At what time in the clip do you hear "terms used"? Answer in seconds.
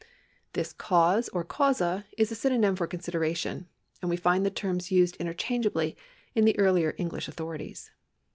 4.49-5.15